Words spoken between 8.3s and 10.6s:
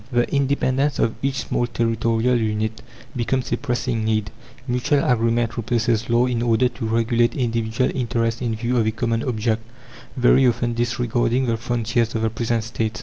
in view of a common object very